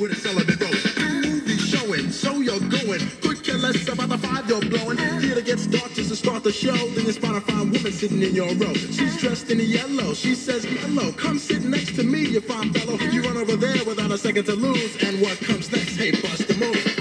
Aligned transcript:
with 0.00 0.12
a 0.12 0.14
celibate 0.14 0.58
roast. 0.58 0.98
Movie 0.98 1.58
showing, 1.58 2.10
so 2.10 2.40
you're 2.40 2.58
going. 2.58 3.00
Could 3.20 3.44
care 3.44 3.58
less 3.58 3.86
about 3.86 4.08
the 4.08 4.16
five 4.16 4.48
you're 4.48 4.60
blowing. 4.60 4.96
Theater 5.20 5.42
gets 5.42 5.66
dark 5.66 5.92
just 5.92 6.08
to 6.08 6.16
start 6.16 6.42
the 6.42 6.52
show. 6.52 6.74
Then 6.94 7.04
you 7.04 7.12
spot 7.12 7.36
a 7.36 7.40
fine 7.42 7.70
woman 7.70 7.92
sitting 7.92 8.22
in 8.22 8.34
your 8.34 8.52
row. 8.54 8.72
She's 8.72 9.20
dressed 9.20 9.50
in 9.50 9.60
yellow. 9.60 10.14
She 10.14 10.34
says, 10.34 10.64
hello, 10.64 11.12
come 11.12 11.38
sit 11.38 11.62
next 11.64 11.96
to 11.96 12.02
me, 12.02 12.26
you 12.26 12.40
fine 12.40 12.72
fellow. 12.72 12.96
You 12.98 13.22
run 13.22 13.36
over 13.36 13.56
there 13.56 13.84
without 13.84 14.10
a 14.10 14.16
second 14.16 14.44
to 14.46 14.54
lose. 14.54 14.96
And 15.04 15.20
what 15.20 15.38
comes 15.40 15.70
next? 15.70 15.96
Hey, 15.96 16.12
bust 16.12 16.48
the 16.48 16.54
move. 16.54 16.96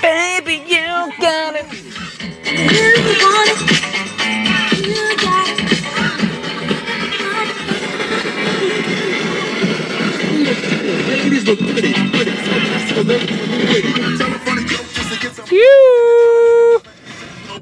Baby, 0.00 0.64
you 0.66 1.12
got 1.20 1.56
it. 1.56 1.66
Ladies 2.46 3.22
look 3.22 3.58
pretty, 3.58 4.05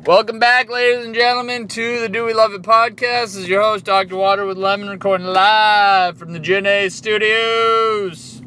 Welcome 0.06 0.38
back, 0.38 0.70
ladies 0.70 1.04
and 1.04 1.14
gentlemen, 1.14 1.68
to 1.68 2.00
the 2.00 2.08
Do 2.08 2.24
We 2.24 2.32
Love 2.32 2.54
It 2.54 2.62
podcast. 2.62 3.24
This 3.24 3.36
is 3.36 3.46
your 3.48 3.60
host, 3.60 3.84
Dr. 3.84 4.16
Water 4.16 4.46
with 4.46 4.56
Lemon, 4.56 4.88
recording 4.88 5.26
live 5.26 6.16
from 6.16 6.32
the 6.32 6.38
Gen 6.38 6.64
A 6.64 6.88
studios. 6.88 8.40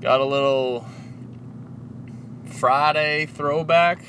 Got 0.00 0.20
a 0.20 0.24
little 0.24 0.88
Friday 2.46 3.26
throwback. 3.26 4.04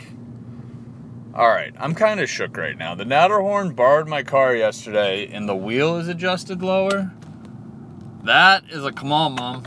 All 1.35 1.49
right, 1.49 1.75
I'm 1.77 1.93
kind 1.93 2.19
of 2.19 2.27
shook 2.27 2.57
right 2.57 2.75
now. 2.75 2.95
The 2.95 3.03
Natterhorn 3.05 3.75
borrowed 3.75 4.07
my 4.07 4.23
car 4.23 4.55
yesterday, 4.55 5.27
and 5.27 5.47
the 5.47 5.55
wheel 5.55 5.97
is 5.97 6.07
adjusted 6.07 6.63
lower. 6.63 7.11
That 8.23 8.63
is 8.71 8.83
a 8.83 8.91
come 8.91 9.11
on, 9.11 9.35
mom. 9.35 9.63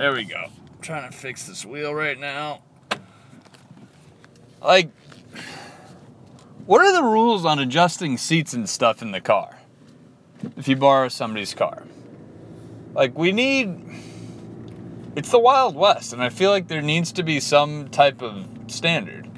There 0.00 0.14
we 0.14 0.24
go. 0.24 0.44
I'm 0.46 0.80
trying 0.80 1.10
to 1.10 1.14
fix 1.14 1.46
this 1.46 1.66
wheel 1.66 1.92
right 1.92 2.18
now. 2.18 2.62
Like, 4.62 4.90
what 6.64 6.80
are 6.80 6.94
the 6.94 7.02
rules 7.02 7.44
on 7.44 7.58
adjusting 7.58 8.16
seats 8.16 8.54
and 8.54 8.66
stuff 8.66 9.02
in 9.02 9.10
the 9.10 9.20
car? 9.20 9.58
If 10.56 10.68
you 10.68 10.76
borrow 10.76 11.08
somebody's 11.08 11.52
car, 11.52 11.82
like 12.94 13.18
we 13.18 13.30
need. 13.30 13.78
It's 15.16 15.30
the 15.30 15.38
Wild 15.38 15.76
West, 15.76 16.14
and 16.14 16.22
I 16.22 16.30
feel 16.30 16.50
like 16.50 16.68
there 16.68 16.80
needs 16.80 17.12
to 17.12 17.22
be 17.22 17.38
some 17.38 17.90
type 17.90 18.22
of 18.22 18.46
standard. 18.68 19.28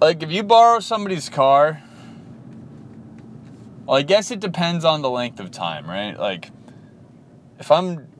Like, 0.00 0.24
if 0.24 0.32
you 0.32 0.42
borrow 0.42 0.80
somebody's 0.80 1.28
car, 1.28 1.80
well, 3.86 3.98
I 3.98 4.02
guess 4.02 4.32
it 4.32 4.40
depends 4.40 4.84
on 4.84 5.02
the 5.02 5.10
length 5.10 5.38
of 5.38 5.52
time, 5.52 5.88
right? 5.88 6.18
Like, 6.18 6.50
if 7.60 7.70
I'm 7.70 8.11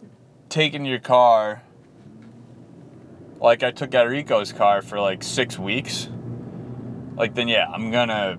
taking 0.53 0.85
your 0.85 0.99
car, 0.99 1.63
like 3.41 3.63
I 3.63 3.71
took 3.71 3.95
Enrico's 3.95 4.53
car 4.53 4.83
for 4.83 5.01
like 5.01 5.23
six 5.23 5.59
weeks, 5.59 6.09
like 7.17 7.35
then 7.35 7.49
yeah, 7.49 7.67
I'm 7.69 7.91
gonna, 7.91 8.39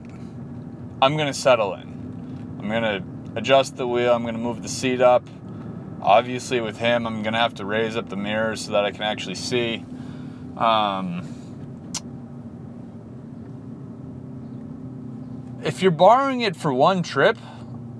I'm 1.02 1.17
gonna 1.17 1.33
settle 1.33 1.73
in. 1.73 2.58
I'm 2.59 2.70
gonna 2.70 3.03
adjust 3.36 3.78
the 3.78 3.88
wheel. 3.88 4.14
I'm 4.14 4.23
gonna 4.23 4.38
move 4.38 4.61
the 4.61 4.70
seat 4.70 5.02
up. 5.02 5.28
Obviously, 6.02 6.61
with 6.61 6.78
him, 6.78 7.08
I'm 7.08 7.23
gonna 7.23 7.39
have 7.39 7.55
to 7.55 7.66
raise 7.66 7.97
up 7.97 8.09
the 8.09 8.16
mirrors 8.16 8.66
so 8.66 8.73
that 8.73 8.86
I 8.86 8.92
can 8.92 9.02
actually 9.02 9.36
see. 9.36 9.83
Um, 10.55 11.27
if 15.64 15.81
you're 15.81 15.92
borrowing 15.92 16.42
it 16.42 16.55
for 16.55 16.72
one 16.72 17.02
trip, 17.02 17.39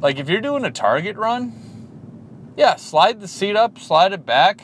like 0.02 0.20
if 0.20 0.30
you're 0.30 0.42
doing 0.42 0.66
a 0.66 0.72
Target 0.72 1.18
run, 1.18 1.54
yeah, 2.56 2.76
slide 2.76 3.20
the 3.20 3.28
seat 3.28 3.56
up, 3.56 3.78
slide 3.80 4.14
it 4.14 4.26
back. 4.26 4.62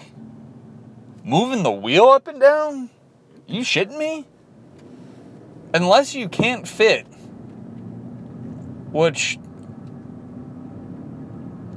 Moving 1.23 1.63
the 1.63 1.71
wheel 1.71 2.05
up 2.05 2.27
and 2.27 2.39
down? 2.39 2.89
You 3.47 3.61
shitting 3.61 3.97
me? 3.97 4.25
Unless 5.73 6.16
you 6.16 6.29
can't 6.29 6.67
fit, 6.67 7.05
which 8.91 9.39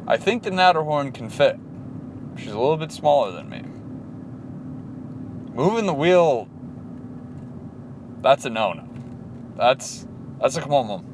I 0.07 0.17
think 0.17 0.43
the 0.43 0.51
Natterhorn 0.51 1.13
can 1.13 1.29
fit. 1.29 1.59
She's 2.37 2.53
a 2.53 2.59
little 2.59 2.77
bit 2.77 2.93
smaller 2.93 3.33
than 3.33 3.49
me. 3.49 3.63
Moving 5.55 5.87
the 5.87 5.93
wheel, 5.93 6.49
that's 8.23 8.45
a 8.47 8.51
no-no. 8.51 8.89
That's 9.57 10.07
that's 10.41 10.57
a 10.57 10.63
come 10.63 10.73
on, 10.73 10.87
mom. 10.87 11.05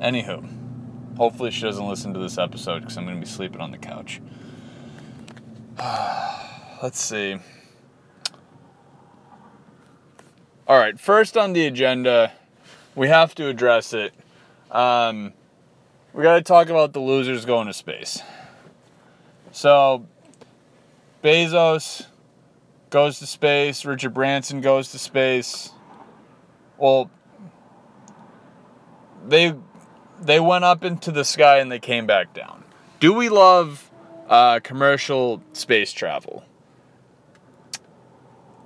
Anywho, 0.00 0.59
hopefully 1.20 1.50
she 1.50 1.60
doesn't 1.60 1.86
listen 1.86 2.14
to 2.14 2.18
this 2.18 2.38
episode 2.38 2.80
because 2.80 2.96
I'm 2.96 3.04
going 3.04 3.16
to 3.16 3.20
be 3.20 3.30
sleeping 3.30 3.60
on 3.60 3.72
the 3.72 3.76
couch. 3.76 4.22
Let's 6.82 6.98
see. 6.98 7.36
All 10.66 10.78
right, 10.78 10.98
first 10.98 11.36
on 11.36 11.52
the 11.52 11.66
agenda, 11.66 12.32
we 12.94 13.08
have 13.08 13.34
to 13.34 13.48
address 13.48 13.92
it. 13.92 14.14
Um, 14.70 15.34
we 16.14 16.22
got 16.22 16.36
to 16.36 16.42
talk 16.42 16.70
about 16.70 16.94
the 16.94 17.00
losers 17.00 17.44
going 17.44 17.66
to 17.66 17.74
space. 17.74 18.22
So, 19.52 20.06
Bezos 21.22 22.06
goes 22.88 23.18
to 23.18 23.26
space, 23.26 23.84
Richard 23.84 24.14
Branson 24.14 24.62
goes 24.62 24.90
to 24.92 24.98
space. 24.98 25.68
Well, 26.78 27.10
they 29.28 29.54
they 30.20 30.40
went 30.40 30.64
up 30.64 30.84
into 30.84 31.10
the 31.10 31.24
sky 31.24 31.58
and 31.58 31.70
they 31.70 31.78
came 31.78 32.06
back 32.06 32.34
down. 32.34 32.64
Do 32.98 33.12
we 33.12 33.28
love 33.28 33.90
uh, 34.28 34.60
commercial 34.60 35.42
space 35.52 35.92
travel? 35.92 36.44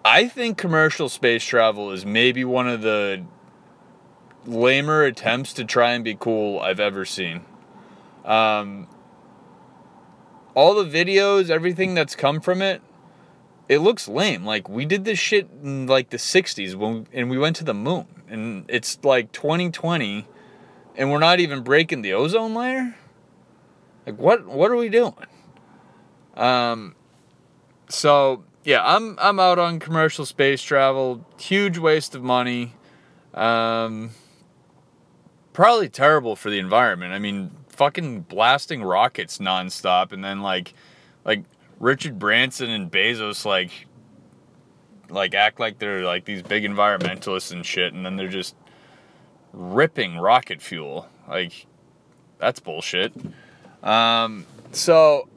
I 0.04 0.28
think 0.28 0.58
commercial 0.58 1.08
space 1.08 1.44
travel 1.44 1.90
is 1.90 2.04
maybe 2.04 2.44
one 2.44 2.68
of 2.68 2.82
the 2.82 3.24
lamer 4.44 5.02
attempts 5.04 5.54
to 5.54 5.64
try 5.64 5.92
and 5.92 6.04
be 6.04 6.14
cool 6.14 6.60
I've 6.60 6.80
ever 6.80 7.04
seen. 7.04 7.42
Um, 8.24 8.88
all 10.54 10.74
the 10.74 10.84
videos, 10.84 11.48
everything 11.48 11.94
that's 11.94 12.14
come 12.14 12.40
from 12.40 12.60
it, 12.60 12.82
it 13.68 13.78
looks 13.78 14.06
lame. 14.06 14.44
Like 14.44 14.68
we 14.68 14.84
did 14.84 15.04
this 15.04 15.18
shit 15.18 15.48
in 15.62 15.86
like 15.86 16.10
the 16.10 16.18
60s 16.18 16.74
when 16.74 17.06
and 17.12 17.30
we 17.30 17.38
went 17.38 17.56
to 17.56 17.64
the 17.64 17.74
moon 17.74 18.06
and 18.28 18.64
it's 18.68 18.98
like 19.02 19.32
2020 19.32 20.26
and 20.96 21.10
we're 21.10 21.18
not 21.18 21.40
even 21.40 21.62
breaking 21.62 22.02
the 22.02 22.12
ozone 22.12 22.54
layer? 22.54 22.96
Like 24.06 24.18
what 24.18 24.46
what 24.46 24.70
are 24.70 24.76
we 24.76 24.88
doing? 24.88 25.14
Um 26.36 26.94
so 27.88 28.44
yeah, 28.64 28.82
I'm 28.84 29.18
I'm 29.20 29.38
out 29.38 29.58
on 29.58 29.78
commercial 29.78 30.26
space 30.26 30.62
travel. 30.62 31.26
Huge 31.38 31.78
waste 31.78 32.14
of 32.14 32.22
money. 32.22 32.74
Um 33.32 34.10
probably 35.52 35.88
terrible 35.88 36.36
for 36.36 36.50
the 36.50 36.58
environment. 36.58 37.12
I 37.12 37.18
mean, 37.18 37.50
fucking 37.68 38.22
blasting 38.22 38.82
rockets 38.82 39.38
nonstop 39.38 40.12
and 40.12 40.24
then 40.24 40.42
like 40.42 40.74
like 41.24 41.44
Richard 41.80 42.18
Branson 42.18 42.70
and 42.70 42.90
Bezos 42.90 43.44
like 43.44 43.86
like 45.10 45.34
act 45.34 45.60
like 45.60 45.78
they're 45.78 46.04
like 46.04 46.24
these 46.24 46.42
big 46.42 46.64
environmentalists 46.64 47.52
and 47.52 47.64
shit 47.64 47.92
and 47.92 48.04
then 48.04 48.16
they're 48.16 48.28
just 48.28 48.54
ripping 49.54 50.18
rocket 50.18 50.60
fuel. 50.60 51.08
Like, 51.28 51.66
that's 52.38 52.60
bullshit. 52.60 53.14
Um, 53.82 54.46
so 54.72 55.28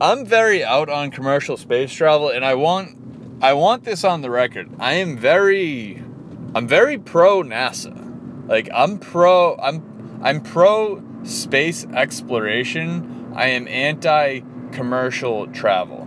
I'm 0.00 0.24
very 0.24 0.64
out 0.64 0.88
on 0.88 1.10
commercial 1.10 1.56
space 1.56 1.92
travel, 1.92 2.28
and 2.28 2.44
I 2.44 2.54
want 2.54 2.98
I 3.42 3.52
want 3.52 3.84
this 3.84 4.04
on 4.04 4.22
the 4.22 4.30
record. 4.30 4.70
I 4.78 4.94
am 4.94 5.16
very 5.16 6.02
I'm 6.54 6.66
very 6.66 6.98
pro 6.98 7.42
NASA. 7.42 8.48
Like 8.48 8.68
I'm 8.72 8.98
pro 8.98 9.56
I'm 9.56 10.20
I'm 10.22 10.40
pro 10.42 11.02
space 11.24 11.84
exploration. 11.86 13.32
I 13.34 13.48
am 13.48 13.66
anti 13.68 14.40
commercial 14.72 15.46
travel. 15.48 16.04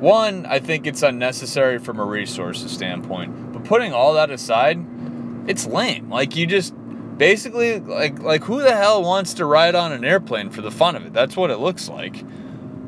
One, 0.00 0.46
I 0.46 0.60
think 0.60 0.86
it's 0.86 1.02
unnecessary 1.02 1.78
from 1.78 2.00
a 2.00 2.04
resources 2.04 2.72
standpoint. 2.72 3.52
But 3.52 3.64
putting 3.64 3.92
all 3.92 4.14
that 4.14 4.30
aside, 4.30 4.78
it's 5.46 5.66
lame. 5.66 6.10
Like 6.10 6.36
you 6.36 6.46
just 6.46 6.74
basically 7.16 7.80
like 7.80 8.18
like 8.20 8.44
who 8.44 8.62
the 8.62 8.74
hell 8.74 9.02
wants 9.02 9.34
to 9.34 9.44
ride 9.44 9.74
on 9.74 9.92
an 9.92 10.04
airplane 10.04 10.50
for 10.50 10.62
the 10.62 10.70
fun 10.70 10.96
of 10.96 11.06
it? 11.06 11.12
That's 11.12 11.36
what 11.36 11.50
it 11.50 11.58
looks 11.58 11.88
like. 11.88 12.24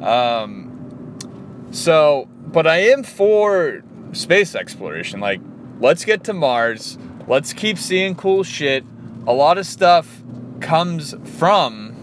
Um, 0.03 1.69
so, 1.71 2.29
but 2.47 2.67
I 2.67 2.79
am 2.79 3.03
for 3.03 3.83
space 4.13 4.55
exploration. 4.55 5.21
Like, 5.21 5.41
let's 5.81 6.05
get 6.05 6.25
to 6.25 6.33
Mars. 6.33 6.99
Let's 7.29 7.53
keep 7.53 7.79
seeing 7.79 8.15
cool 8.15 8.43
shit. 8.43 8.85
A 9.27 9.33
lot 9.33 9.59
of 9.59 9.67
stuff 9.67 10.23
comes 10.61 11.15
from 11.39 11.99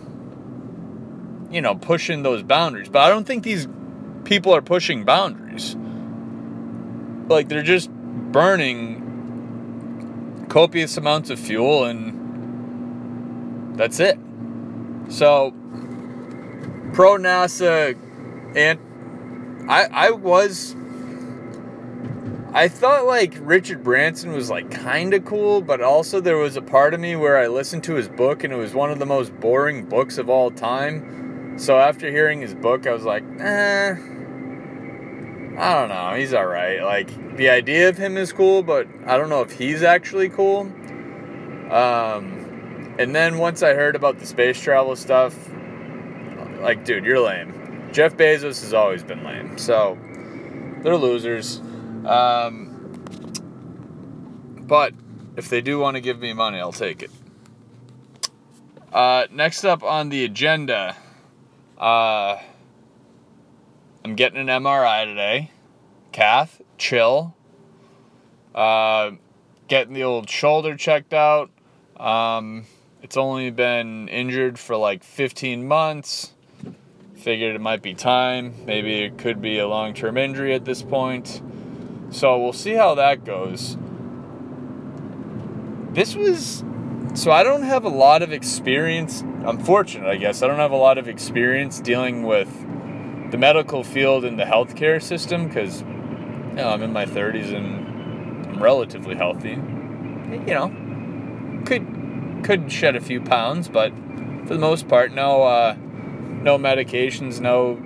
you 1.52 1.62
know 1.62 1.76
pushing 1.76 2.24
those 2.24 2.44
boundaries, 2.44 2.90
but 2.90 3.02
I 3.02 3.10
don't 3.10 3.26
think 3.26 3.44
these 3.44 3.68
people 4.24 4.56
are 4.56 4.62
pushing 4.62 5.04
boundaries. 5.04 5.76
Like 7.28 7.50
they're 7.50 7.64
just 7.64 7.92
burning 7.92 8.99
copious 10.50 10.98
amounts 10.98 11.30
of 11.30 11.40
fuel 11.40 11.86
and 11.86 12.20
that's 13.80 14.00
it. 14.00 14.20
So, 15.08 15.52
pro 16.94 17.18
NASA, 17.18 17.96
and 18.56 18.80
I 19.70 19.86
I 19.86 20.12
was. 20.12 20.76
I 22.52 22.68
thought 22.68 23.06
like 23.06 23.36
Richard 23.40 23.84
Branson 23.84 24.34
was 24.34 24.50
like 24.50 24.72
kind 24.72 25.14
of 25.14 25.24
cool, 25.24 25.62
but 25.62 25.82
also 25.82 26.20
there 26.20 26.38
was 26.38 26.58
a 26.58 26.62
part 26.62 26.96
of 26.96 27.00
me 27.00 27.16
where 27.16 27.38
I 27.38 27.48
listened 27.48 27.84
to 27.86 27.94
his 27.94 28.10
book 28.10 28.44
and 28.44 28.52
it 28.52 28.56
was 28.56 28.74
one 28.74 28.92
of 28.92 28.98
the 28.98 29.06
most 29.06 29.40
boring 29.40 29.86
books 29.86 30.18
of 30.18 30.30
all 30.30 30.50
time. 30.50 31.56
So 31.60 31.78
after 31.78 32.10
hearing 32.10 32.42
his 32.42 32.56
book, 32.56 32.88
I 32.88 32.92
was 32.92 33.04
like, 33.04 33.24
eh, 33.40 33.96
I 35.60 35.74
don't 35.74 35.90
know. 35.90 36.14
He's 36.14 36.34
all 36.34 36.46
right. 36.46 36.82
Like 36.82 37.36
the 37.36 37.50
idea 37.50 37.90
of 37.90 37.98
him 37.98 38.16
is 38.16 38.32
cool, 38.32 38.64
but 38.64 38.88
I 39.06 39.18
don't 39.18 39.28
know 39.28 39.42
if 39.42 39.52
he's 39.52 39.84
actually 39.84 40.30
cool. 40.30 40.62
Um, 41.70 42.96
and 42.98 43.14
then 43.14 43.38
once 43.38 43.62
I 43.62 43.74
heard 43.74 43.98
about 43.98 44.20
the 44.20 44.26
space 44.26 44.60
travel 44.60 44.96
stuff, 44.96 45.36
like, 46.62 46.86
dude, 46.86 47.04
you're 47.04 47.20
lame. 47.20 47.90
Jeff 47.92 48.16
Bezos 48.16 48.62
has 48.62 48.74
always 48.74 49.04
been 49.04 49.24
lame. 49.26 49.58
So 49.58 49.98
they're 50.82 50.96
losers. 50.96 51.60
Um, 52.06 52.68
but 54.62 54.94
if 55.36 55.50
they 55.50 55.60
do 55.60 55.78
want 55.78 55.96
to 55.96 56.02
give 56.02 56.20
me 56.20 56.32
money, 56.32 56.60
I'll 56.60 56.72
take 56.72 57.04
it. 57.04 57.12
Uh, 58.94 59.28
next 59.30 59.66
up 59.66 59.84
on 59.84 60.08
the 60.08 60.24
agenda, 60.24 60.96
uh, 61.78 62.38
I'm 64.10 64.16
getting 64.16 64.40
an 64.40 64.48
MRI 64.48 65.06
today. 65.06 65.52
Cath, 66.12 66.64
chill. 66.80 67.36
Uh, 68.56 69.12
getting 69.68 69.94
the 69.94 70.04
old 70.04 70.28
shoulder 70.28 70.76
checked 70.76 71.14
out. 71.14 71.52
Um, 71.96 72.66
it's 73.04 73.18
only 73.18 73.52
been 73.52 74.08
injured 74.08 74.58
for 74.58 74.76
like 74.78 75.04
15 75.04 75.68
months. 75.68 76.34
Figured 77.18 77.54
it 77.54 77.62
might 77.62 77.84
be 77.84 77.94
time. 77.94 78.56
Maybe 78.66 79.04
it 79.04 79.20
could 79.20 79.44
be 79.44 79.60
a 79.60 79.68
long 79.68 79.94
term 79.94 80.18
injury 80.18 80.56
at 80.56 80.66
this 80.66 80.82
point. 80.82 81.40
So 82.10 82.40
we'll 82.40 82.52
see 82.52 82.74
how 82.74 82.96
that 82.96 83.26
goes. 83.26 83.78
This 85.94 86.16
was. 86.16 86.64
So 87.14 87.30
I 87.30 87.44
don't 87.44 87.62
have 87.62 87.84
a 87.84 87.90
lot 87.90 88.24
of 88.24 88.34
experience. 88.34 89.22
I'm 89.46 89.60
fortunate, 89.60 90.10
I 90.10 90.16
guess. 90.16 90.42
I 90.42 90.48
don't 90.48 90.58
have 90.58 90.72
a 90.72 90.78
lot 90.78 90.98
of 90.98 91.08
experience 91.08 91.80
dealing 91.80 92.24
with 92.24 92.50
the 93.32 93.38
medical 93.38 93.84
field 93.84 94.26
and 94.26 94.40
the 94.40 94.44
healthcare 94.44 95.02
system 95.02 95.48
because, 95.48 95.82
you 95.82 96.56
know, 96.56 96.70
I'm 96.70 96.82
in 96.82 96.92
my 96.92 97.06
30s 97.06 97.54
and 97.54 98.48
I'm 98.48 98.62
relatively 98.64 99.16
healthy. 99.16 99.52
You 99.52 100.54
know, 100.54 101.64
could 101.66 102.44
could 102.44 102.72
shed 102.72 102.96
a 102.96 103.02
few 103.02 103.22
pounds, 103.22 103.68
but 103.68 103.92
for 104.46 104.54
the 104.54 104.60
most 104.60 104.88
part, 104.88 105.14
no 105.14 105.44
uh, 105.44 105.76
no 105.80 106.58
medications, 106.58 107.40
no 107.40 107.80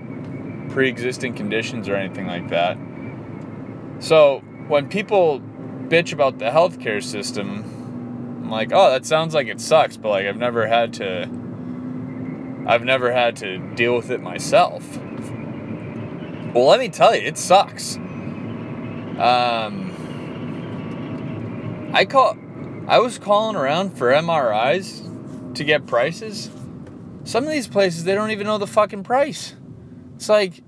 pre-existing 0.70 1.34
conditions 1.34 1.88
or 1.88 1.96
anything 1.96 2.28
like 2.28 2.50
that. 2.50 2.78
So 4.00 4.40
when 4.68 4.90
people 4.90 5.42
bitch 5.88 6.14
about 6.14 6.40
the 6.40 6.46
healthcare 6.46 7.04
system, 7.04 7.64
I'm 8.44 8.50
like, 8.50 8.72
oh, 8.74 8.92
that 8.92 9.06
sounds 9.06 9.34
like 9.34 9.48
it 9.48 9.62
sucks, 9.62 9.98
but 9.98 10.10
like 10.10 10.26
I've 10.26 10.38
never 10.38 10.68
had 10.68 10.94
to 10.94 11.30
I've 12.66 12.84
never 12.84 13.12
had 13.12 13.36
to 13.38 13.58
deal 13.76 13.96
with 13.96 14.10
it 14.10 14.22
myself. 14.22 14.84
Well, 16.54 16.68
let 16.68 16.80
me 16.80 16.90
tell 16.90 17.16
you, 17.16 17.22
it 17.22 17.38
sucks. 17.38 17.96
Um 19.18 19.92
I 21.94 22.06
call 22.06 22.38
I 22.88 23.00
was 23.00 23.18
calling 23.18 23.56
around 23.56 23.98
for 23.98 24.12
MRIs 24.12 25.56
to 25.56 25.64
get 25.64 25.86
prices. 25.88 26.50
Some 27.24 27.46
of 27.46 27.50
these 27.50 27.68
places 27.68 28.04
they 28.04 28.14
don't 28.14 28.32
even 28.32 28.46
know 28.46 28.58
the 28.58 28.68
fucking 28.68 29.04
price. 29.04 29.56
It's 30.16 30.30
like 30.30 30.62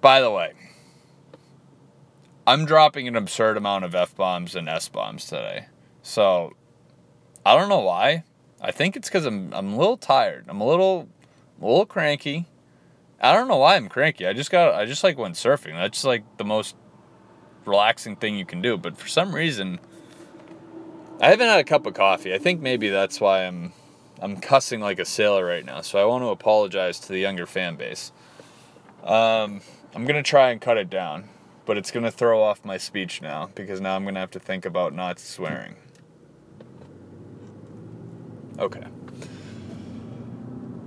by 0.00 0.20
the 0.20 0.30
way, 0.30 0.52
I'm 2.46 2.66
dropping 2.66 3.08
an 3.08 3.16
absurd 3.16 3.56
amount 3.56 3.84
of 3.84 3.94
F 3.94 4.14
bombs 4.14 4.54
and 4.54 4.68
S 4.68 4.88
bombs 4.88 5.24
today. 5.26 5.66
So 6.02 6.52
I 7.46 7.56
don't 7.56 7.70
know 7.70 7.80
why. 7.80 8.24
I 8.60 8.70
think 8.70 8.96
it's 8.96 9.08
because 9.08 9.24
I'm 9.24 9.52
I'm 9.54 9.72
a 9.72 9.76
little 9.78 9.96
tired. 9.96 10.44
I'm 10.48 10.60
a 10.60 10.66
little 10.66 11.08
a 11.60 11.66
little 11.66 11.86
cranky. 11.86 12.46
I 13.24 13.32
don't 13.32 13.48
know 13.48 13.56
why 13.56 13.76
I'm 13.76 13.88
cranky. 13.88 14.26
I 14.26 14.32
just 14.32 14.50
got 14.50 14.74
I 14.74 14.84
just 14.84 15.02
like 15.02 15.18
went 15.18 15.34
surfing. 15.34 15.74
That's 15.74 15.98
just 15.98 16.04
like 16.04 16.24
the 16.36 16.44
most 16.44 16.76
relaxing 17.64 18.16
thing 18.16 18.36
you 18.36 18.44
can 18.44 18.60
do. 18.60 18.76
But 18.76 18.96
for 18.96 19.08
some 19.08 19.34
reason 19.34 19.80
I 21.20 21.30
haven't 21.30 21.46
had 21.46 21.60
a 21.60 21.64
cup 21.64 21.86
of 21.86 21.94
coffee. 21.94 22.34
I 22.34 22.38
think 22.38 22.60
maybe 22.60 22.88
that's 22.88 23.20
why 23.20 23.46
I'm 23.46 23.72
I'm 24.20 24.36
cussing 24.36 24.80
like 24.80 24.98
a 24.98 25.04
sailor 25.04 25.44
right 25.44 25.64
now. 25.64 25.80
So 25.80 25.98
I 25.98 26.04
want 26.04 26.22
to 26.22 26.28
apologize 26.28 27.00
to 27.00 27.08
the 27.08 27.18
younger 27.18 27.46
fan 27.46 27.76
base. 27.76 28.12
Um, 29.02 29.60
I'm 29.94 30.04
gonna 30.06 30.22
try 30.22 30.50
and 30.50 30.60
cut 30.60 30.76
it 30.76 30.90
down 30.90 31.28
but 31.66 31.78
it's 31.78 31.90
going 31.90 32.04
to 32.04 32.10
throw 32.10 32.42
off 32.42 32.64
my 32.64 32.76
speech 32.76 33.22
now 33.22 33.50
because 33.54 33.80
now 33.80 33.96
I'm 33.96 34.02
going 34.02 34.14
to 34.14 34.20
have 34.20 34.30
to 34.32 34.40
think 34.40 34.64
about 34.64 34.94
not 34.94 35.18
swearing. 35.18 35.76
Okay. 38.58 38.84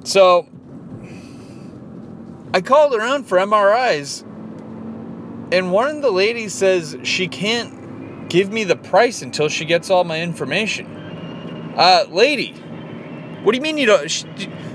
So, 0.04 0.48
I 2.54 2.62
called 2.62 2.94
around 2.94 3.26
for 3.26 3.38
MRIs, 3.38 4.24
and 5.52 5.72
one 5.72 5.96
of 5.96 6.02
the 6.02 6.12
ladies 6.12 6.54
says 6.54 6.98
she 7.04 7.28
can't 7.28 8.30
give 8.30 8.52
me 8.52 8.64
the 8.64 8.76
price 8.76 9.22
until 9.22 9.50
she 9.50 9.66
gets 9.66 9.90
all 9.90 10.04
my 10.04 10.22
information. 10.22 11.74
Uh, 11.78 12.06
lady, 12.10 12.54
what 13.44 13.52
do 13.52 13.58
you 13.58 13.62
mean 13.62 13.78
you 13.78 13.86
don't? 13.86 14.10
She, 14.10 14.26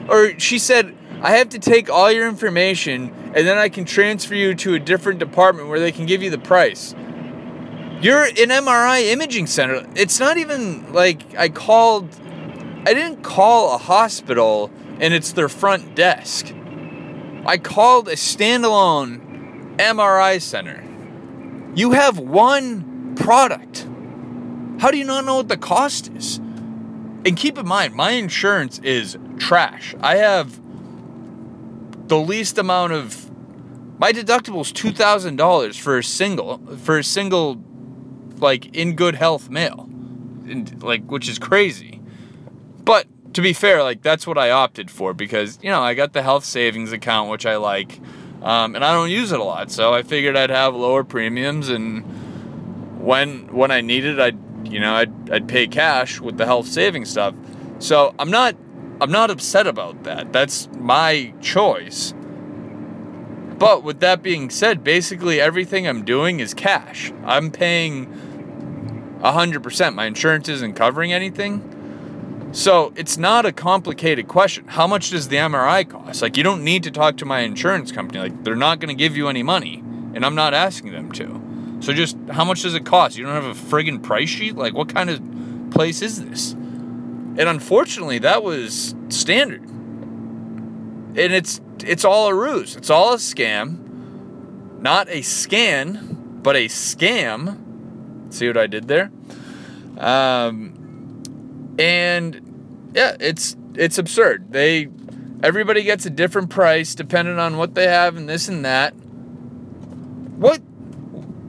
or 0.08 0.38
she 0.38 0.58
said, 0.58 0.96
I 1.20 1.32
have 1.32 1.50
to 1.50 1.58
take 1.58 1.90
all 1.90 2.10
your 2.10 2.28
information 2.28 3.12
and 3.34 3.46
then 3.46 3.58
I 3.58 3.68
can 3.68 3.84
transfer 3.84 4.34
you 4.34 4.54
to 4.56 4.74
a 4.74 4.78
different 4.78 5.18
department 5.18 5.68
where 5.68 5.80
they 5.80 5.92
can 5.92 6.06
give 6.06 6.22
you 6.22 6.30
the 6.30 6.38
price. 6.38 6.94
You're 8.00 8.24
an 8.24 8.34
MRI 8.34 9.12
imaging 9.12 9.46
center. 9.46 9.86
It's 9.94 10.18
not 10.18 10.36
even 10.36 10.92
like 10.92 11.34
I 11.36 11.48
called, 11.48 12.08
I 12.86 12.94
didn't 12.94 13.22
call 13.22 13.74
a 13.74 13.78
hospital 13.78 14.70
and 15.00 15.14
it's 15.14 15.32
their 15.32 15.48
front 15.48 15.94
desk. 15.94 16.52
I 17.44 17.58
called 17.58 18.08
a 18.08 18.14
standalone 18.14 19.76
MRI 19.76 20.40
center. 20.40 20.82
You 21.74 21.92
have 21.92 22.18
one 22.18 23.14
product. 23.16 23.86
How 24.78 24.90
do 24.90 24.98
you 24.98 25.04
not 25.04 25.24
know 25.24 25.36
what 25.36 25.48
the 25.48 25.56
cost 25.56 26.12
is? 26.12 26.36
And 27.24 27.36
keep 27.36 27.58
in 27.58 27.66
mind, 27.66 27.94
my 27.94 28.12
insurance 28.12 28.78
is 28.80 29.18
trash. 29.38 29.94
I 30.00 30.16
have 30.16 30.60
the 32.08 32.18
least 32.18 32.58
amount 32.58 32.92
of 32.92 33.30
my 33.98 34.12
deductible 34.12 34.60
is 34.60 34.72
two 34.72 34.92
thousand 34.92 35.36
dollars 35.36 35.76
for 35.76 35.98
a 35.98 36.04
single 36.04 36.58
for 36.78 36.98
a 36.98 37.04
single 37.04 37.62
like 38.38 38.74
in 38.76 38.94
good 38.96 39.14
health 39.14 39.50
male, 39.50 39.88
and, 40.48 40.82
like 40.82 41.10
which 41.10 41.28
is 41.28 41.38
crazy. 41.38 41.91
To 43.32 43.40
be 43.40 43.52
fair, 43.52 43.82
like 43.82 44.02
that's 44.02 44.26
what 44.26 44.36
I 44.36 44.50
opted 44.50 44.90
for 44.90 45.14
because 45.14 45.58
you 45.62 45.70
know 45.70 45.80
I 45.80 45.94
got 45.94 46.12
the 46.12 46.22
health 46.22 46.44
savings 46.44 46.92
account 46.92 47.30
which 47.30 47.46
I 47.46 47.56
like, 47.56 47.98
um, 48.42 48.74
and 48.74 48.84
I 48.84 48.92
don't 48.92 49.10
use 49.10 49.32
it 49.32 49.40
a 49.40 49.44
lot, 49.44 49.70
so 49.70 49.94
I 49.94 50.02
figured 50.02 50.36
I'd 50.36 50.50
have 50.50 50.74
lower 50.74 51.02
premiums 51.04 51.68
and 51.68 52.04
when 53.02 53.52
when 53.52 53.70
I 53.70 53.80
needed, 53.80 54.20
I'd 54.20 54.38
you 54.66 54.80
know 54.80 54.94
I'd 54.94 55.30
I'd 55.30 55.48
pay 55.48 55.66
cash 55.66 56.20
with 56.20 56.38
the 56.38 56.46
health 56.46 56.66
savings 56.66 57.10
stuff. 57.10 57.34
So 57.78 58.14
I'm 58.18 58.30
not 58.30 58.54
I'm 59.00 59.10
not 59.10 59.30
upset 59.30 59.66
about 59.66 60.04
that. 60.04 60.32
That's 60.32 60.68
my 60.78 61.34
choice. 61.40 62.14
But 63.58 63.82
with 63.82 64.00
that 64.00 64.22
being 64.22 64.50
said, 64.50 64.82
basically 64.82 65.40
everything 65.40 65.86
I'm 65.86 66.04
doing 66.04 66.40
is 66.40 66.54
cash. 66.54 67.12
I'm 67.24 67.50
paying 67.50 68.06
100%. 69.20 69.94
My 69.94 70.06
insurance 70.06 70.48
isn't 70.48 70.74
covering 70.74 71.12
anything. 71.12 71.71
So 72.52 72.92
it's 72.96 73.16
not 73.16 73.46
a 73.46 73.52
complicated 73.52 74.28
question. 74.28 74.68
How 74.68 74.86
much 74.86 75.08
does 75.08 75.28
the 75.28 75.36
MRI 75.36 75.88
cost? 75.88 76.20
Like, 76.20 76.36
you 76.36 76.42
don't 76.42 76.62
need 76.62 76.82
to 76.82 76.90
talk 76.90 77.16
to 77.16 77.24
my 77.24 77.40
insurance 77.40 77.90
company. 77.90 78.20
Like, 78.20 78.44
they're 78.44 78.54
not 78.54 78.78
going 78.78 78.94
to 78.94 78.94
give 78.94 79.16
you 79.16 79.28
any 79.28 79.42
money, 79.42 79.82
and 80.14 80.24
I'm 80.24 80.34
not 80.34 80.52
asking 80.52 80.92
them 80.92 81.10
to. 81.12 81.40
So 81.80 81.94
just 81.94 82.16
how 82.30 82.44
much 82.44 82.62
does 82.62 82.74
it 82.74 82.84
cost? 82.84 83.16
You 83.16 83.24
don't 83.24 83.34
have 83.34 83.44
a 83.44 83.58
friggin' 83.58 84.02
price 84.02 84.28
sheet? 84.28 84.54
Like, 84.54 84.74
what 84.74 84.92
kind 84.92 85.08
of 85.08 85.22
place 85.70 86.02
is 86.02 86.22
this? 86.22 86.52
And 86.52 87.40
unfortunately, 87.40 88.18
that 88.18 88.44
was 88.44 88.94
standard. 89.08 89.62
And 89.62 91.18
it's 91.18 91.60
it's 91.82 92.04
all 92.04 92.28
a 92.28 92.34
ruse. 92.34 92.76
It's 92.76 92.90
all 92.90 93.14
a 93.14 93.16
scam. 93.16 93.78
Not 94.80 95.08
a 95.08 95.22
scan, 95.22 96.40
but 96.42 96.54
a 96.54 96.66
scam. 96.66 98.32
See 98.32 98.46
what 98.46 98.58
I 98.58 98.66
did 98.66 98.88
there? 98.88 99.10
Um, 99.98 100.81
and 101.78 102.90
yeah, 102.94 103.16
it's 103.20 103.56
it's 103.74 103.98
absurd. 103.98 104.52
They 104.52 104.88
everybody 105.42 105.82
gets 105.82 106.06
a 106.06 106.10
different 106.10 106.50
price 106.50 106.94
depending 106.94 107.38
on 107.38 107.56
what 107.56 107.74
they 107.74 107.86
have 107.88 108.16
and 108.16 108.28
this 108.28 108.48
and 108.48 108.64
that. 108.64 108.94
What 110.36 110.58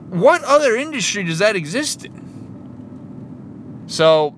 what 0.09 0.43
other 0.43 0.75
industry 0.75 1.23
does 1.23 1.39
that 1.39 1.55
exist 1.55 2.05
in? 2.05 3.83
So 3.87 4.35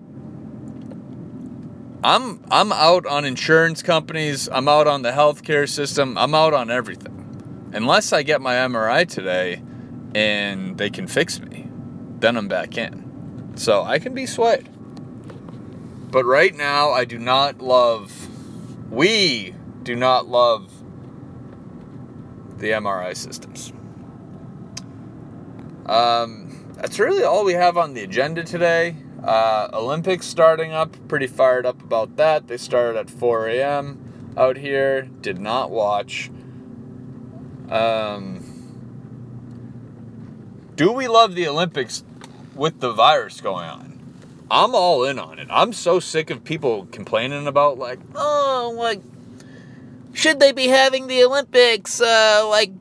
I'm 2.04 2.44
I'm 2.52 2.72
out 2.72 3.06
on 3.06 3.26
insurance 3.26 3.82
companies. 3.82 4.48
I'm 4.52 4.68
out 4.68 4.88
on 4.88 5.02
the 5.02 5.12
healthcare 5.12 5.68
system. 5.68 6.18
I'm 6.18 6.36
out 6.36 6.54
on 6.54 6.70
everything. 6.70 7.70
Unless 7.74 8.14
I 8.14 8.24
get 8.24 8.42
my 8.42 8.54
MRI 8.54 9.08
today 9.08 9.62
and 10.14 10.78
they 10.78 10.90
can 10.90 11.08
fix 11.08 11.40
me, 11.40 11.68
then 12.20 12.38
I'm 12.38 12.48
back 12.48 12.78
in. 12.78 13.54
So 13.56 13.84
I 13.84 14.00
can 14.00 14.14
be 14.14 14.26
swayed. 14.26 14.70
But 16.16 16.24
right 16.24 16.56
now, 16.56 16.92
I 16.92 17.04
do 17.04 17.20
not 17.20 17.60
love. 17.60 18.30
We 18.90 19.54
do 19.84 19.98
not 19.98 20.30
love 20.30 20.72
the 22.58 22.70
MRI 22.70 23.18
systems. 23.18 23.74
Um, 25.86 26.72
that's 26.76 27.00
really 27.00 27.24
all 27.24 27.44
we 27.44 27.52
have 27.52 27.76
on 27.76 27.96
the 27.96 28.04
agenda 28.04 28.46
today. 28.46 28.96
Uh, 29.26 29.68
Olympics 29.74 30.26
starting 30.26 30.72
up, 30.72 30.96
pretty 31.10 31.28
fired 31.28 31.66
up 31.66 31.82
about 31.84 32.16
that. 32.16 32.48
They 32.48 32.56
started 32.56 32.98
at 32.98 33.10
4 33.10 33.50
a.m. 33.50 34.34
out 34.38 34.56
here. 34.56 35.10
Did 35.20 35.38
not 35.38 35.70
watch. 35.70 36.32
Um, 37.68 38.42
do 40.78 40.94
we 40.94 41.10
love 41.10 41.36
the 41.36 41.46
Olympics 41.50 42.06
with 42.56 42.80
the 42.80 42.94
virus 42.94 43.42
going 43.42 43.68
on? 43.68 43.95
I'm 44.56 44.74
all 44.74 45.04
in 45.04 45.20
on 45.20 45.38
it. 45.38 45.50
I'm 45.52 45.74
so 45.74 46.00
sick 46.00 46.30
of 46.30 46.46
people 46.46 46.88
complaining 46.90 47.46
about 47.46 47.78
like, 47.78 48.00
oh, 48.16 48.74
like, 48.78 49.02
should 50.14 50.40
they 50.40 50.54
be 50.54 50.70
having 50.70 51.08
the 51.08 51.26
Olympics? 51.26 52.00
Uh, 52.00 52.48
like, 52.48 52.72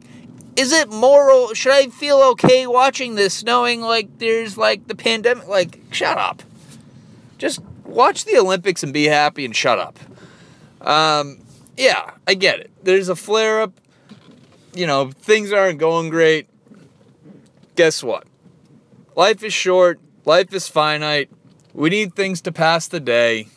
is 0.55 0.73
it 0.73 0.89
moral? 0.89 1.53
Should 1.53 1.73
I 1.73 1.89
feel 1.89 2.23
okay 2.33 2.69
watching 2.69 3.17
this, 3.17 3.43
knowing 3.43 3.81
like 3.81 4.19
there's 4.19 4.57
like 4.57 4.87
the 4.87 4.95
pandemic? 4.95 5.49
Like, 5.49 5.81
shut 5.91 6.17
up. 6.17 6.45
Just 7.39 7.61
watch 7.85 8.25
the 8.25 8.39
Olympics 8.39 8.85
and 8.85 8.93
be 8.93 9.07
happy 9.07 9.45
and 9.45 9.55
shut 9.55 9.81
up. 9.81 9.99
Um, 10.81 11.41
yeah, 11.77 12.13
I 12.29 12.35
get 12.35 12.61
it. 12.61 12.71
There's 12.85 13.09
a 13.09 13.17
flare 13.17 13.63
up. 13.63 13.73
You 14.75 14.87
know, 14.87 15.11
things 15.11 15.53
aren't 15.53 15.81
going 15.81 16.09
great. 16.09 16.47
Guess 17.75 18.05
what? 18.05 18.29
Life 19.17 19.43
is 19.43 19.53
short. 19.53 19.99
Life 20.25 20.55
is 20.55 20.69
finite. 20.69 21.31
We 21.75 21.91
need 21.91 22.15
things 22.15 22.41
to 22.43 22.53
pass 22.53 22.87
the 22.87 23.01
day. 23.01 23.49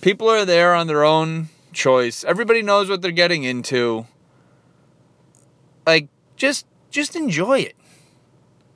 People 0.00 0.28
are 0.28 0.44
there 0.44 0.74
on 0.74 0.88
their 0.88 1.04
own 1.04 1.48
choice. 1.72 2.24
Everybody 2.24 2.60
knows 2.60 2.90
what 2.90 3.02
they're 3.02 3.12
getting 3.12 3.44
into. 3.44 4.06
Like 5.86 6.08
just 6.36 6.66
just 6.90 7.14
enjoy 7.14 7.60
it. 7.60 7.76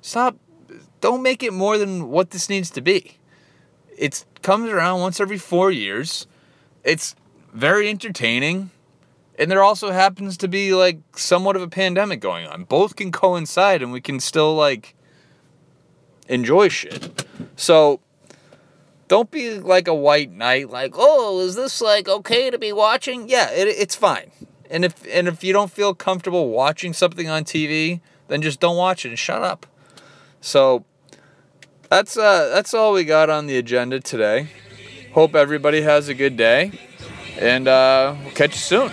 Stop 0.00 0.36
don't 1.00 1.22
make 1.22 1.42
it 1.42 1.52
more 1.52 1.78
than 1.78 2.08
what 2.08 2.30
this 2.30 2.48
needs 2.48 2.70
to 2.70 2.80
be. 2.80 3.18
It 3.98 4.24
comes 4.42 4.70
around 4.70 5.00
once 5.00 5.20
every 5.20 5.38
4 5.38 5.70
years. 5.70 6.26
It's 6.84 7.16
very 7.52 7.88
entertaining. 7.88 8.70
And 9.38 9.50
there 9.50 9.62
also 9.62 9.90
happens 9.90 10.36
to 10.38 10.48
be 10.48 10.74
like 10.74 10.98
somewhat 11.16 11.56
of 11.56 11.62
a 11.62 11.68
pandemic 11.68 12.20
going 12.20 12.46
on. 12.46 12.64
Both 12.64 12.96
can 12.96 13.12
coincide 13.12 13.82
and 13.82 13.92
we 13.92 14.00
can 14.00 14.20
still 14.20 14.54
like 14.54 14.94
enjoy 16.28 16.68
shit. 16.68 17.24
So 17.56 18.00
don't 19.08 19.30
be 19.30 19.58
like 19.58 19.88
a 19.88 19.94
white 19.94 20.32
knight, 20.32 20.70
like, 20.70 20.92
oh, 20.94 21.40
is 21.40 21.54
this 21.54 21.80
like 21.80 22.08
okay 22.08 22.50
to 22.50 22.58
be 22.58 22.72
watching? 22.72 23.28
Yeah, 23.28 23.50
it, 23.50 23.68
it's 23.68 23.94
fine. 23.94 24.30
And 24.68 24.84
if 24.84 25.06
and 25.12 25.28
if 25.28 25.44
you 25.44 25.52
don't 25.52 25.70
feel 25.70 25.94
comfortable 25.94 26.48
watching 26.48 26.92
something 26.92 27.28
on 27.28 27.44
TV, 27.44 28.00
then 28.28 28.42
just 28.42 28.60
don't 28.60 28.76
watch 28.76 29.04
it 29.04 29.10
and 29.10 29.18
shut 29.18 29.42
up. 29.42 29.66
So 30.40 30.84
that's 31.88 32.16
uh 32.16 32.50
that's 32.52 32.74
all 32.74 32.92
we 32.92 33.04
got 33.04 33.30
on 33.30 33.46
the 33.46 33.56
agenda 33.56 34.00
today. 34.00 34.48
Hope 35.12 35.34
everybody 35.34 35.80
has 35.82 36.08
a 36.08 36.14
good 36.14 36.36
day, 36.36 36.72
and 37.38 37.66
uh, 37.68 38.14
we'll 38.22 38.34
catch 38.34 38.50
you 38.50 38.58
soon. 38.58 38.92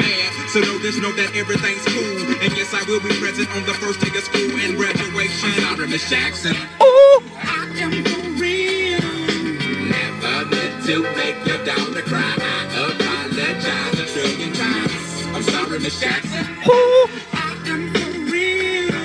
everything's 1.53 1.85
cool. 1.85 2.35
And 2.43 2.55
yes, 2.55 2.73
I 2.73 2.83
will 2.87 3.01
be 3.01 3.09
present 3.19 3.49
on 3.55 3.65
the 3.65 3.73
first 3.73 3.99
day 3.99 4.17
of 4.17 4.23
school 4.23 4.59
and 4.59 4.77
graduation. 4.77 5.49
I'm 5.49 5.75
sorry, 5.75 5.87
Miss 5.87 6.09
Jackson. 6.09 6.55
Ooh. 6.81 6.90